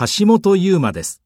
[0.00, 1.22] 橋本優馬です。